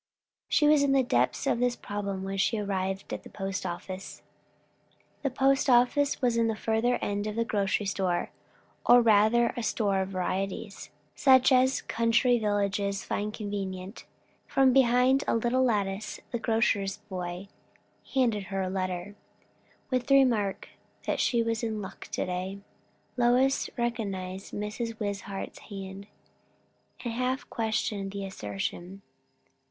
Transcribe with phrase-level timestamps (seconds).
[0.47, 4.23] She was in the depths of this problem when she arrived at the post office.
[5.21, 8.31] The post office was in the further end of a grocery store,
[8.83, 14.05] or rather a store of varieties, such as country villages find convenient.
[14.47, 17.47] From behind a little lattice the grocer's boy
[18.15, 19.13] handed her a letter,
[19.91, 20.69] with the remark
[21.05, 22.57] that she was in luck to day.
[23.17, 24.99] Lois recognized Mrs.
[24.99, 26.07] Wishart's hand,
[27.03, 29.03] and half questioned the assertion.